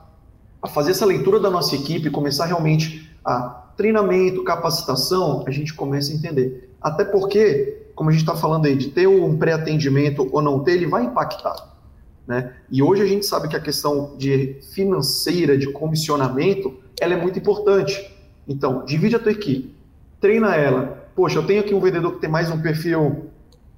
[0.67, 6.13] a fazer essa leitura da nossa equipe, começar realmente a treinamento, capacitação, a gente começa
[6.13, 6.71] a entender.
[6.81, 10.73] Até porque como a gente está falando aí, de ter um pré-atendimento ou não ter,
[10.73, 11.57] ele vai impactar.
[12.27, 12.53] Né?
[12.71, 17.39] E hoje a gente sabe que a questão de financeira, de comissionamento, ela é muito
[17.39, 18.15] importante.
[18.47, 19.75] Então, divide a tua equipe,
[20.21, 21.09] treina ela.
[21.17, 23.31] Poxa, eu tenho aqui um vendedor que tem mais um perfil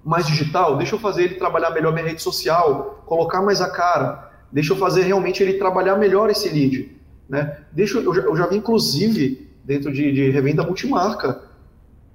[0.05, 4.28] mais digital, deixa eu fazer ele trabalhar melhor minha rede social, colocar mais a cara,
[4.53, 6.97] deixa eu fazer realmente ele trabalhar melhor esse lead.
[7.29, 7.59] Né?
[7.73, 11.43] Deixa, eu, já, eu já vi, inclusive, dentro de, de revenda multimarca,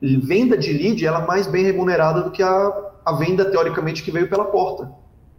[0.01, 4.11] venda de lead ela é mais bem remunerada do que a, a venda, teoricamente, que
[4.11, 4.91] veio pela porta.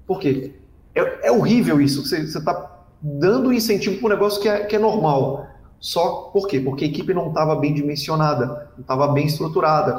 [0.07, 0.52] Por quê?
[0.94, 2.07] É, é horrível isso.
[2.07, 5.46] Você está dando incentivo para um negócio que é, que é normal.
[5.78, 6.61] Só por quê?
[6.61, 9.96] Porque a equipe não estava bem dimensionada, não estava bem estruturada.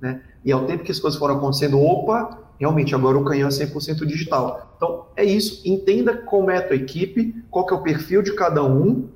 [0.00, 0.20] Né?
[0.44, 4.06] E ao tempo que as coisas foram acontecendo, opa, realmente agora o canhão é 100%
[4.06, 4.74] digital.
[4.76, 8.34] Então é isso, entenda como é a tua equipe, qual que é o perfil de
[8.34, 9.08] cada um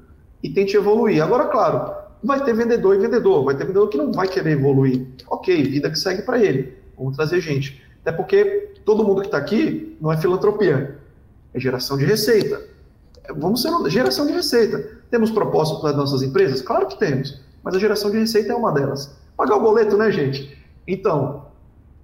[0.43, 1.23] e tente evoluir.
[1.23, 5.07] Agora, claro, vai ter vendedor e vendedor, vai ter vendedor que não vai querer evoluir.
[5.29, 6.75] Ok, vida que segue para ele.
[6.97, 7.83] Vamos trazer gente.
[8.03, 10.99] Até porque todo mundo que está aqui não é filantropia,
[11.53, 12.63] é geração de receita.
[13.37, 15.01] Vamos ser geração de receita.
[15.11, 16.63] Temos propósito para as nossas empresas?
[16.63, 19.17] Claro que temos, mas a geração de receita é uma delas.
[19.37, 20.57] Pagar o boleto, né, gente?
[20.87, 21.46] Então,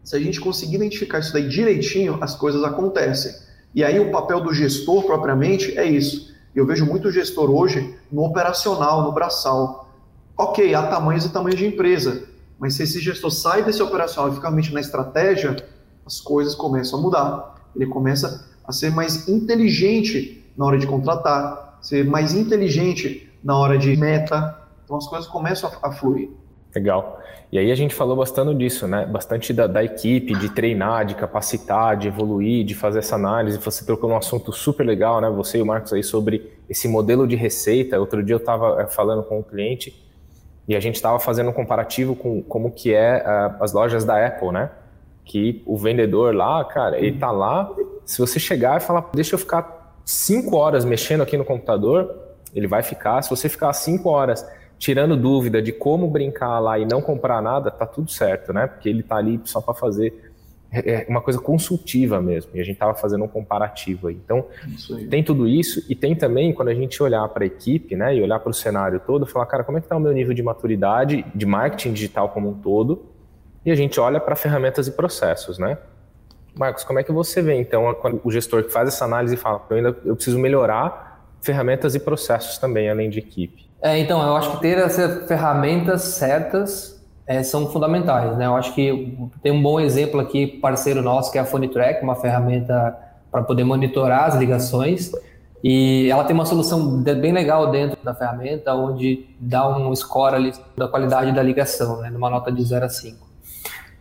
[0.03, 3.33] se a gente conseguir identificar isso daí direitinho, as coisas acontecem.
[3.75, 6.33] E aí o papel do gestor propriamente é isso.
[6.55, 9.83] Eu vejo muito gestor hoje no operacional, no braçal
[10.37, 14.35] ok, há tamanhos e tamanhos de empresa, mas se esse gestor sai desse operacional e
[14.35, 15.57] fica realmente na estratégia,
[16.05, 17.71] as coisas começam a mudar.
[17.75, 23.79] Ele começa a ser mais inteligente na hora de contratar, ser mais inteligente na hora
[23.79, 24.59] de meta.
[24.85, 26.31] Então as coisas começam a, a fluir.
[26.75, 27.21] Legal.
[27.51, 29.05] E aí a gente falou bastante disso, né?
[29.05, 33.59] Bastante da, da, equipe, de treinar, de capacitar, de evoluir, de fazer essa análise.
[33.59, 35.29] Você trocou um assunto super legal, né?
[35.29, 38.01] Você e o Marcos aí sobre esse modelo de receita.
[38.01, 39.95] Outro dia eu estava eh, falando com um cliente
[40.67, 44.27] e a gente estava fazendo um comparativo com como que é uh, as lojas da
[44.27, 44.71] Apple, né?
[45.23, 47.71] Que o vendedor lá, cara, ele tá lá,
[48.07, 52.17] se você chegar e falar, deixa eu ficar cinco horas mexendo aqui no computador,
[52.55, 53.21] ele vai ficar.
[53.21, 54.47] Se você ficar cinco horas
[54.83, 58.66] tirando dúvida de como brincar lá e não comprar nada, tá tudo certo, né?
[58.66, 60.12] Porque ele tá ali só para fazer
[60.73, 62.51] é, é uma coisa consultiva mesmo.
[62.53, 64.16] E a gente tava fazendo um comparativo aí.
[64.16, 64.45] Então,
[65.09, 68.21] tem tudo isso e tem também quando a gente olhar para a equipe, né, e
[68.21, 70.42] olhar para o cenário todo, falar, cara, como é que tá o meu nível de
[70.42, 73.07] maturidade de marketing digital como um todo?
[73.64, 75.79] E a gente olha para ferramentas e processos, né?
[76.57, 79.64] Marcos, como é que você vê então o gestor que faz essa análise e fala,
[79.71, 83.71] eu ainda eu preciso melhorar ferramentas e processos também além de equipe?
[83.83, 88.47] É, então, eu acho que ter essas ferramentas certas é, são fundamentais, né?
[88.47, 92.14] Eu acho que tem um bom exemplo aqui, parceiro nosso, que é a PhoneTrack, uma
[92.14, 92.97] ferramenta
[93.31, 95.11] para poder monitorar as ligações.
[95.64, 100.53] E ela tem uma solução bem legal dentro da ferramenta, onde dá um score ali
[100.77, 102.11] da qualidade da ligação, né?
[102.11, 103.33] Numa nota de 0 a 5.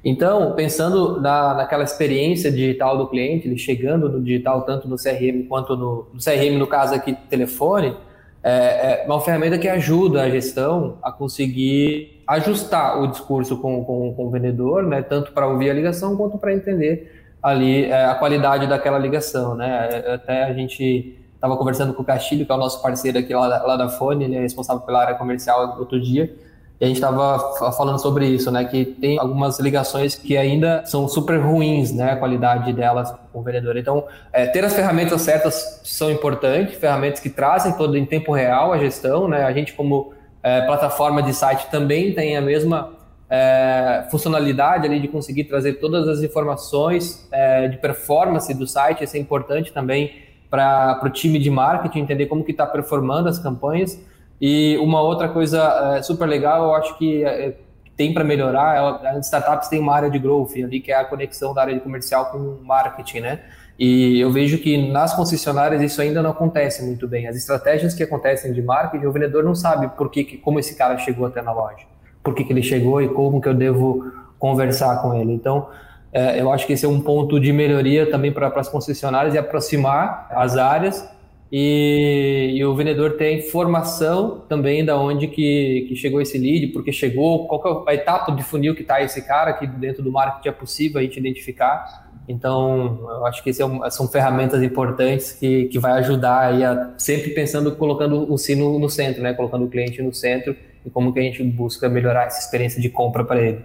[0.04, 5.48] Então, pensando na, naquela experiência digital do cliente, ele chegando no digital, tanto no CRM
[5.48, 7.96] quanto no, no CRM, no caso aqui, telefone,
[8.44, 14.14] é, é uma ferramenta que ajuda a gestão a conseguir ajustar o discurso com, com,
[14.14, 18.16] com o vendedor, né, tanto para ouvir a ligação quanto para entender ali é, a
[18.16, 19.56] qualidade daquela ligação.
[19.56, 19.90] Né?
[19.92, 23.34] É, até a gente estava conversando com o Castilho, que é o nosso parceiro aqui
[23.34, 26.34] lá, lá da Fone, ele é responsável pela área comercial outro dia,
[26.82, 28.66] e a gente estava falando sobre isso, né?
[28.66, 32.14] Que tem algumas ligações que ainda são super ruins, né?
[32.14, 33.78] A qualidade delas com o vendedor.
[33.78, 38.74] Então, é, ter as ferramentas certas são importantes, ferramentas que trazem todo em tempo real
[38.74, 39.44] a gestão, né?
[39.44, 42.94] A gente, como é, plataforma de site, também tem a mesma
[43.30, 49.04] é, funcionalidade ali de conseguir trazer todas as informações é, de performance do site.
[49.04, 50.16] Isso é importante também
[50.50, 54.04] para o time de marketing entender como que está performando as campanhas.
[54.42, 57.56] E uma outra coisa é, super legal, eu acho que é,
[57.96, 61.06] tem para melhorar, é, as startups têm uma área de growth ali, que é a
[61.06, 63.40] conexão da área de comercial com o marketing, né?
[63.78, 67.28] E eu vejo que nas concessionárias isso ainda não acontece muito bem.
[67.28, 70.98] As estratégias que acontecem de marketing, o vendedor não sabe por que, como esse cara
[70.98, 71.86] chegou até na loja,
[72.24, 75.34] por que, que ele chegou e como que eu devo conversar com ele.
[75.34, 75.68] Então,
[76.12, 79.38] é, eu acho que esse é um ponto de melhoria também para as concessionárias e
[79.38, 81.08] aproximar as áreas
[81.52, 86.94] e, e, o vendedor tem informação também da onde que, que chegou esse lead, porque
[86.94, 90.48] chegou, qual é a etapa de funil que está esse cara, que dentro do marketing
[90.48, 92.10] é possível a gente identificar.
[92.26, 96.94] Então, eu acho que é um, são ferramentas importantes que, que vai ajudar aí a,
[96.98, 99.34] sempre pensando, colocando o sino no centro, né?
[99.34, 102.90] Colocando o cliente no centro e como que a gente busca melhorar essa experiência de
[102.90, 103.60] compra para ele.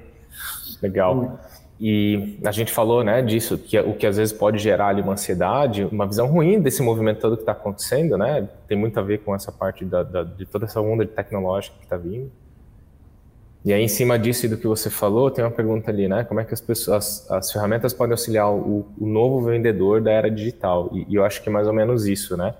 [0.82, 1.38] Legal.
[1.78, 5.12] E a gente falou né, disso, que o que às vezes pode gerar ali uma
[5.12, 8.48] ansiedade, uma visão ruim desse movimento todo que está acontecendo, né?
[8.66, 11.84] Tem muito a ver com essa parte da, da, de toda essa onda tecnológica que
[11.84, 12.30] está vindo.
[13.62, 16.22] E aí, em cima disso e do que você falou, tem uma pergunta ali, né?
[16.22, 20.12] Como é que as pessoas, as, as ferramentas podem auxiliar o, o, novo vendedor da
[20.12, 20.88] era digital?
[20.94, 22.54] E, e, eu acho que é mais ou menos isso, né?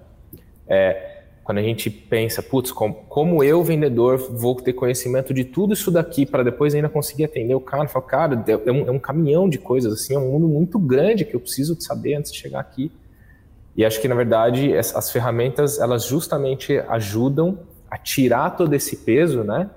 [0.69, 1.16] É,
[1.47, 5.93] quando a gente pensa, putz, como, como, eu, vendedor, vou ter conhecimento de tudo isso
[5.93, 9.49] daqui para depois ainda conseguir atender o cara, fala, cara, é um, é um, caminhão
[9.49, 12.59] de coisas, assim, é um mundo muito grande que eu preciso saber antes de chegar
[12.59, 12.91] aqui.
[13.77, 18.97] E acho que, na verdade, as, as ferramentas, elas justamente ajudam a tirar todo esse
[18.97, 19.71] peso, né?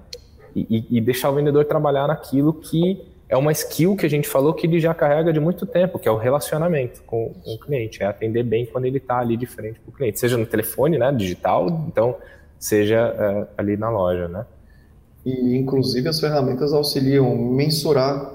[0.55, 4.55] E, e deixar o vendedor trabalhar naquilo que é uma skill que a gente falou
[4.55, 8.07] que ele já carrega de muito tempo, que é o relacionamento com, o cliente, é
[8.07, 11.11] atender bem quando ele está ali de frente com o cliente, seja no telefone, né,
[11.11, 12.15] digital, então
[12.57, 14.45] seja uh, ali na loja, né.
[15.23, 18.33] E inclusive as ferramentas auxiliam mensurar,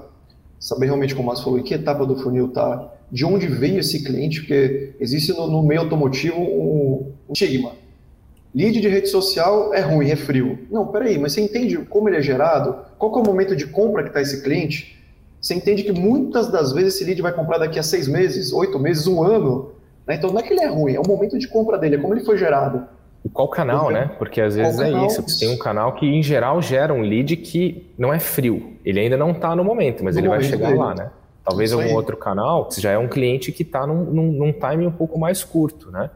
[0.57, 4.01] saber realmente como o falou, em que etapa do funil está, de onde veio esse
[4.01, 7.73] cliente, porque existe no, no meio automotivo um, um estigma.
[8.55, 10.57] Lead de rede social é ruim, é frio.
[10.71, 12.77] Não, peraí, mas você entende como ele é gerado?
[12.97, 14.97] Qual é o momento de compra que está esse cliente?
[15.41, 18.79] Você entende que muitas das vezes esse lead vai comprar daqui a seis meses, oito
[18.79, 19.73] meses, um ano.
[20.07, 20.15] Né?
[20.15, 22.13] Então não é que ele é ruim, é o momento de compra dele, é como
[22.13, 22.87] ele foi gerado.
[23.25, 24.09] E qual canal, né?
[24.17, 25.07] Porque às vezes é canal?
[25.07, 25.21] isso.
[25.21, 28.77] Você tem um canal que, em geral, gera um lead que não é frio.
[28.85, 30.79] Ele ainda não está no momento, mas no ele vai chegar dele.
[30.79, 31.09] lá, né?
[31.43, 34.87] Talvez algum outro canal que já é um cliente que está num, num, num timing
[34.87, 36.09] um pouco mais curto, né?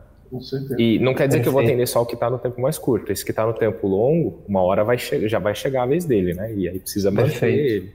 [0.77, 2.77] E não quer dizer que eu vou atender só o que está no tempo mais
[2.77, 3.11] curto.
[3.11, 6.33] Esse que está no tempo longo, uma hora vai já vai chegar a vez dele,
[6.33, 6.53] né?
[6.53, 7.59] E aí precisa manter Perfeito.
[7.59, 7.93] ele.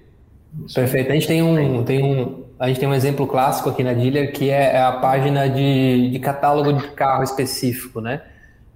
[0.74, 1.10] Perfeito.
[1.10, 4.32] A gente tem um, tem um, a gente tem um exemplo clássico aqui na Dealer
[4.32, 8.22] que é, é a página de, de catálogo de carro específico, né?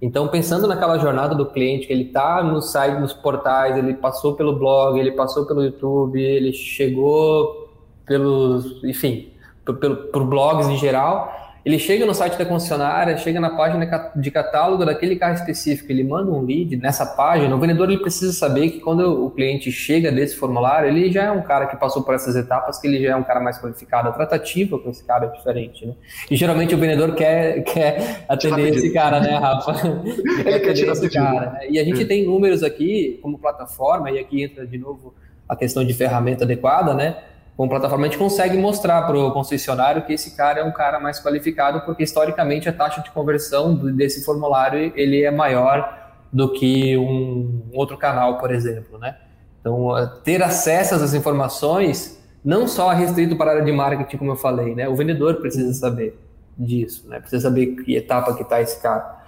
[0.01, 4.33] Então, pensando naquela jornada do cliente, que ele está no site, nos portais, ele passou
[4.33, 7.69] pelo blog, ele passou pelo YouTube, ele chegou
[8.05, 9.27] pelos, enfim,
[9.65, 14.31] por, por blogs em geral, ele chega no site da concessionária, chega na página de
[14.31, 18.71] catálogo daquele carro específico, ele manda um lead nessa página, o vendedor ele precisa saber
[18.71, 22.15] que quando o cliente chega desse formulário, ele já é um cara que passou por
[22.15, 24.09] essas etapas, que ele já é um cara mais qualificado.
[24.09, 25.93] A tratativa com esse cara é diferente, né?
[26.31, 29.73] E geralmente o vendedor quer, quer atender esse cara, né, Rafa?
[30.43, 31.51] ele quer tirar esse cara.
[31.51, 31.67] Né?
[31.69, 32.05] E a gente é.
[32.05, 35.13] tem números aqui como plataforma, e aqui entra de novo
[35.47, 37.17] a questão de ferramenta adequada, né?
[37.59, 40.97] Como plataforma, a gente consegue mostrar para o concessionário que esse cara é um cara
[40.97, 46.95] mais qualificado, porque historicamente a taxa de conversão desse formulário ele é maior do que
[46.95, 49.17] um outro canal, por exemplo, né?
[49.59, 49.89] Então,
[50.23, 54.31] ter acesso a essas informações não só é restrito para a área de marketing, como
[54.31, 54.87] eu falei, né?
[54.87, 56.17] O vendedor precisa saber
[56.57, 57.19] disso, né?
[57.19, 59.18] Precisa saber que etapa que está esse cara.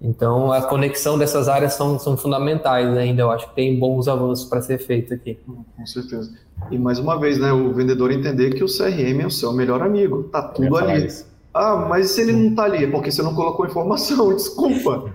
[0.00, 3.22] Então, a conexão dessas áreas são, são fundamentais ainda.
[3.22, 5.38] Eu acho que tem bons avanços para ser feito aqui.
[5.76, 6.32] Com certeza.
[6.70, 9.82] E mais uma vez, né, o vendedor entender que o CRM é o seu melhor
[9.82, 10.24] amigo.
[10.24, 11.06] Tá tudo ali.
[11.06, 11.26] Isso.
[11.52, 15.12] Ah, mas se ele não tá ali, é porque você não colocou informação, desculpa.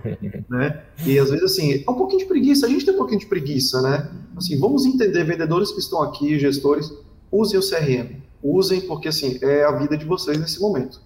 [0.50, 0.82] né?
[1.06, 2.66] E às vezes, assim, é um pouquinho de preguiça.
[2.66, 4.10] A gente tem um pouquinho de preguiça, né?
[4.36, 6.92] Assim, vamos entender, vendedores que estão aqui, gestores,
[7.32, 8.16] usem o CRM.
[8.42, 11.00] Usem, porque, assim, é a vida de vocês nesse momento.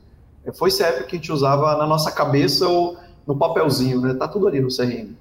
[0.54, 2.96] Foi sempre que a gente usava na nossa cabeça ou
[3.28, 4.14] no papelzinho, né?
[4.14, 5.14] Tá tudo ali no CRM.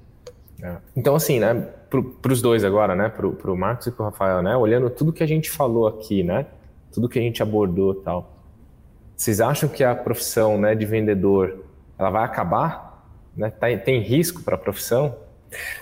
[0.63, 0.77] É.
[0.95, 1.53] Então, assim, né,
[1.89, 5.13] para os dois agora, né, para o Marcos e para o Rafael, né, olhando tudo
[5.13, 6.47] que a gente falou aqui, né,
[6.91, 8.31] tudo que a gente abordou tal,
[9.15, 11.65] vocês acham que a profissão, né, de vendedor,
[11.97, 13.05] ela vai acabar?
[13.35, 13.51] Né?
[13.51, 15.15] Tá, tem risco para a profissão?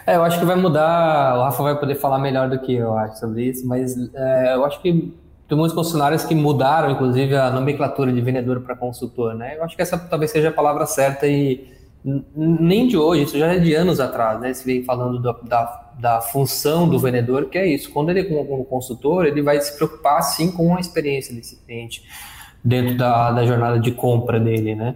[0.06, 1.38] É, eu acho que vai mudar.
[1.38, 4.64] O Rafa vai poder falar melhor do que eu acho sobre isso, mas é, eu
[4.64, 5.14] acho que
[5.48, 9.58] tem muitos concessionários que mudaram, inclusive, a nomenclatura de vendedor para consultor, né?
[9.58, 11.68] Eu acho que essa talvez seja a palavra certa e
[12.36, 14.54] nem de hoje, isso já é de anos atrás, né?
[14.54, 17.92] Se vem falando da, da, da, função do vendedor, que é isso.
[17.92, 22.04] Quando ele é como consultor, ele vai se preocupar sim com a experiência desse cliente
[22.64, 24.96] dentro da, da jornada de compra dele, né?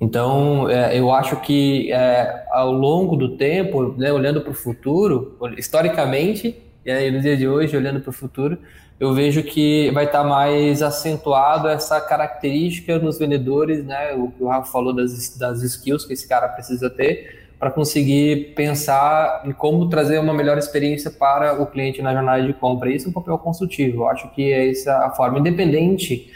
[0.00, 5.36] Então, é, eu acho que é, ao longo do tempo, né, olhando para o futuro,
[5.56, 6.56] historicamente,
[6.88, 8.56] e aí no dia de hoje, olhando para o futuro,
[8.98, 14.14] eu vejo que vai estar tá mais acentuado essa característica nos vendedores, né?
[14.14, 18.54] O que o Rafa falou das, das skills que esse cara precisa ter para conseguir
[18.54, 22.90] pensar em como trazer uma melhor experiência para o cliente na jornada de compra.
[22.90, 24.04] Isso é um papel consultivo.
[24.04, 26.30] Eu acho que é essa a forma, independente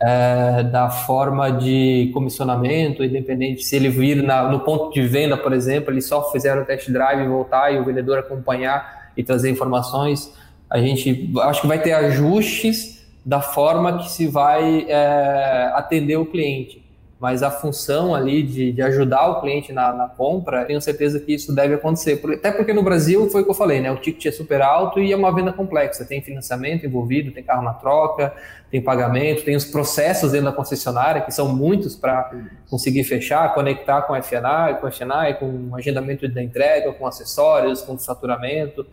[0.00, 5.52] é, da forma de comissionamento, independente se ele vir na, no ponto de venda, por
[5.52, 9.50] exemplo, ele só fizer o test drive e voltar e o vendedor acompanhar e trazer
[9.50, 10.32] informações
[10.72, 16.24] a gente acho que vai ter ajustes da forma que se vai é, atender o
[16.24, 16.81] cliente.
[17.22, 21.32] Mas a função ali de, de ajudar o cliente na, na, compra, tenho certeza que
[21.32, 22.20] isso deve acontecer.
[22.34, 23.92] Até porque no Brasil foi o que eu falei, né?
[23.92, 26.04] O ticket é super alto e é uma venda complexa.
[26.04, 28.34] Tem financiamento envolvido, tem carro na troca,
[28.72, 32.28] tem pagamento, tem os processos dentro da concessionária, que são muitos para
[32.68, 37.06] conseguir fechar, conectar com a FNA, com a FNA, com o agendamento da entrega, com
[37.06, 38.84] acessórios, com faturamento.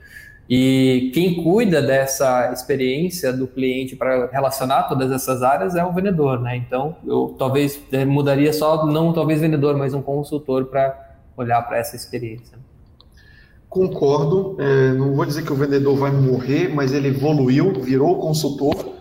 [0.50, 6.42] E quem cuida dessa experiência do cliente para relacionar todas essas áreas é o vendedor,
[6.42, 6.58] né?
[6.58, 11.96] Então, eu talvez mudaria só, não talvez vendedor, mas um consultor para olhar para essa
[11.96, 12.58] experiência.
[13.70, 14.58] Concordo.
[14.60, 18.96] É, não vou dizer que o vendedor vai morrer, mas ele evoluiu, virou consultor.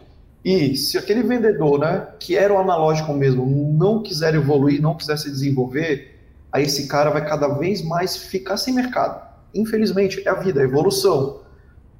[0.44, 5.16] E se aquele vendedor, né, que era o analógico mesmo, não quiser evoluir, não quiser
[5.16, 6.14] se desenvolver,
[6.52, 10.64] aí esse cara vai cada vez mais ficar sem mercado infelizmente, é a vida, é
[10.64, 11.40] a evolução.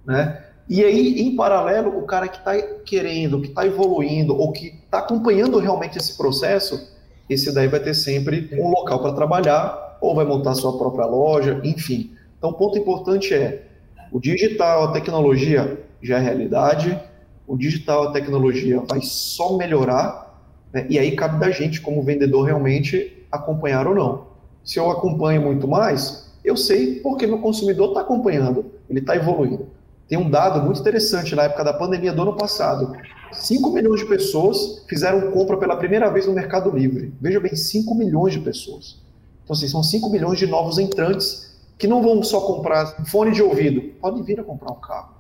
[0.07, 0.45] Né?
[0.69, 4.99] E aí, em paralelo, o cara que está querendo, que está evoluindo, ou que está
[4.99, 6.93] acompanhando realmente esse processo,
[7.29, 11.61] esse daí vai ter sempre um local para trabalhar, ou vai montar sua própria loja,
[11.65, 12.13] enfim.
[12.37, 13.67] Então, o ponto importante é:
[14.13, 16.99] o digital, a tecnologia já é realidade,
[17.47, 20.39] o digital, a tecnologia vai só melhorar,
[20.73, 20.87] né?
[20.89, 24.29] e aí cabe da gente, como vendedor, realmente acompanhar ou não.
[24.63, 29.69] Se eu acompanho muito mais, eu sei porque meu consumidor está acompanhando, ele está evoluindo.
[30.09, 32.97] Tem um dado muito interessante na época da pandemia do ano passado.
[33.33, 37.13] 5 milhões de pessoas fizeram compra pela primeira vez no Mercado Livre.
[37.21, 39.03] Veja bem, 5 milhões de pessoas.
[39.45, 43.43] Então, assim, são 5 milhões de novos entrantes que não vão só comprar fone de
[43.43, 45.15] ouvido, podem vir a comprar um carro.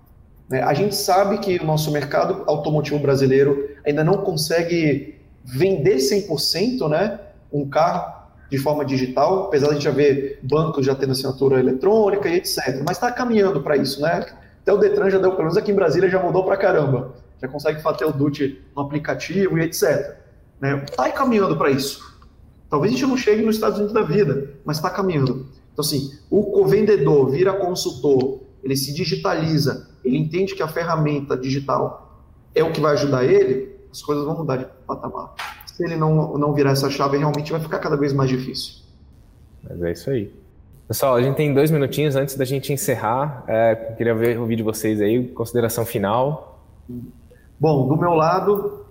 [0.48, 0.62] Né?
[0.62, 7.20] A gente sabe que o nosso mercado automotivo brasileiro ainda não consegue vender 100% né,
[7.52, 8.17] um carro
[8.50, 12.36] de forma digital, apesar de a gente já ver bancos já tendo assinatura eletrônica e
[12.36, 12.82] etc.
[12.86, 14.26] Mas está caminhando para isso, né?
[14.62, 17.14] Até o Detran já deu, pelo menos aqui em Brasília, já mudou para caramba.
[17.40, 20.16] Já consegue fazer o DUT no aplicativo e etc.
[20.60, 20.84] Né?
[20.88, 22.18] Está caminhando para isso.
[22.68, 25.46] Talvez a gente não chegue nos Estados Unidos da vida, mas está caminhando.
[25.72, 32.24] Então, assim, o vendedor vira consultor, ele se digitaliza, ele entende que a ferramenta digital
[32.54, 35.34] é o que vai ajudar ele, as coisas vão mudar de patamar
[35.78, 38.82] se ele não, não virar essa chave, realmente vai ficar cada vez mais difícil.
[39.62, 40.34] Mas é isso aí.
[40.88, 43.44] Pessoal, a gente tem dois minutinhos antes da gente encerrar.
[43.46, 46.64] É, queria ver, ouvir de vocês aí, consideração final.
[47.60, 48.86] Bom, do meu lado,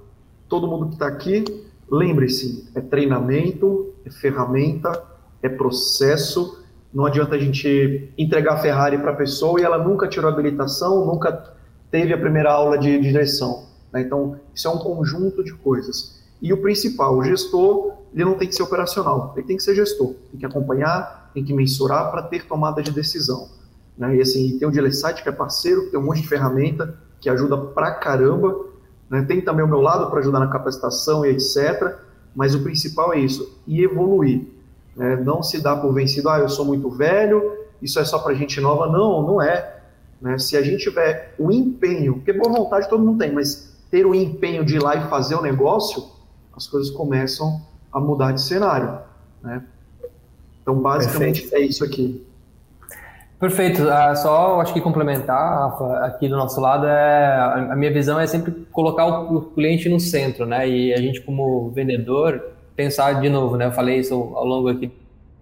[0.47, 1.43] todo mundo que está aqui,
[1.91, 5.03] lembre-se, é treinamento, é ferramenta,
[5.43, 6.63] é processo.
[6.93, 11.05] Não adianta a gente entregar a Ferrari para a pessoa e ela nunca tirou habilitação,
[11.05, 11.53] nunca
[11.91, 13.65] teve a primeira aula de, de direção.
[13.91, 14.03] Né?
[14.03, 16.17] Então, isso é um conjunto de coisas.
[16.41, 19.75] E o principal, o gestor, ele não tem que ser operacional, ele tem que ser
[19.75, 23.49] gestor, tem que acompanhar, tem que mensurar para ter tomada de decisão.
[23.97, 24.17] Né?
[24.17, 27.29] E assim, tem o Dealer Site, que é parceiro, tem um monte de ferramenta que
[27.29, 28.65] ajuda pra caramba.
[29.09, 29.23] Né?
[29.23, 31.95] Tem também o meu lado para ajudar na capacitação e etc.
[32.35, 34.45] Mas o principal é isso, e evoluir.
[34.95, 35.15] Né?
[35.15, 38.61] Não se dar por vencido, ah, eu sou muito velho, isso é só para gente
[38.61, 38.87] nova.
[38.87, 39.81] Não, não é.
[40.21, 40.37] Né?
[40.37, 44.13] Se a gente tiver o empenho, porque boa vontade todo mundo tem, mas ter o
[44.13, 46.03] empenho de ir lá e fazer o negócio,
[46.57, 47.61] as coisas começam
[47.93, 48.99] a mudar de cenário.
[49.41, 49.63] Né?
[50.61, 51.63] Então, basicamente, Perfeito.
[51.63, 52.25] é isso aqui.
[53.39, 53.83] Perfeito.
[53.83, 58.51] Uh, só acho que complementar, aqui do nosso lado, é, a minha visão é sempre
[58.71, 60.67] colocar o, o cliente no centro, né?
[60.67, 62.43] E a gente, como vendedor,
[62.75, 63.67] pensar de novo, né?
[63.67, 64.91] Eu falei isso ao longo aqui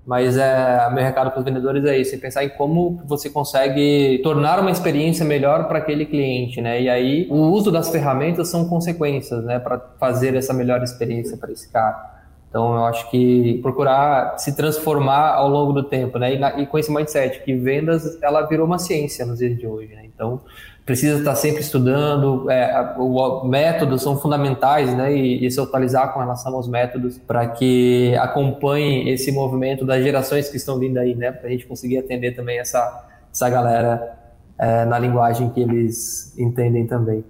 [0.06, 4.20] mas é, meu recado para os vendedores é esse: é pensar em como você consegue
[4.24, 6.80] tornar uma experiência melhor para aquele cliente, né?
[6.80, 9.58] E aí o uso das ferramentas são consequências, né?
[9.58, 12.14] Para fazer essa melhor experiência para esse cara.
[12.47, 16.36] Então eu acho que procurar se transformar ao longo do tempo, né?
[16.36, 19.66] E, na, e com esse mindset que vendas ela virou uma ciência nos dias de
[19.66, 20.03] hoje, né?
[20.06, 20.39] Então
[20.86, 26.20] precisa estar sempre estudando, é, o, métodos são fundamentais, né, e, e se atualizar com
[26.20, 31.32] relação aos métodos para que acompanhe esse movimento das gerações que estão vindo aí, né,
[31.32, 34.16] para a gente conseguir atender também essa, essa galera
[34.60, 37.24] é, na linguagem que eles entendem também.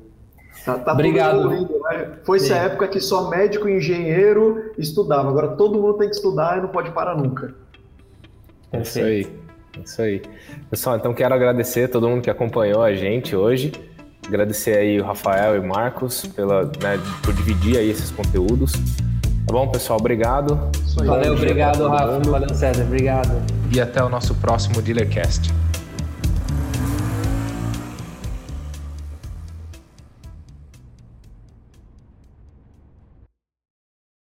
[0.66, 1.48] Tá, tá Obrigado.
[1.48, 2.12] Lindo, né?
[2.24, 6.58] Foi essa época que só médico e engenheiro estudava, agora todo mundo tem que estudar
[6.58, 7.54] e não pode parar nunca.
[8.70, 8.74] Perfeito.
[8.74, 9.45] É isso aí.
[9.84, 10.22] Isso aí.
[10.70, 13.72] Pessoal, então quero agradecer a todo mundo que acompanhou a gente hoje.
[14.28, 18.72] Agradecer aí o Rafael e o Marcos pela, né, por dividir aí esses conteúdos.
[18.72, 20.00] Tá bom, pessoal?
[20.00, 20.60] Obrigado.
[21.06, 22.20] Valeu, obrigado, Rafa.
[22.20, 22.84] Valeu, César.
[22.84, 23.42] Obrigado.
[23.72, 25.54] E até o nosso próximo Dealercast.